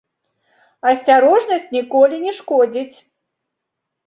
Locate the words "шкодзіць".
2.39-2.97